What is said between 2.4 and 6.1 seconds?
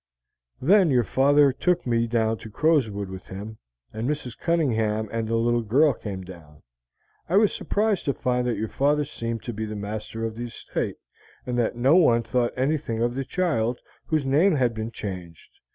Crowswood with him, and Mrs. Cunningham and the little girl